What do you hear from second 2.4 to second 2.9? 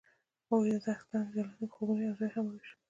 وویشل.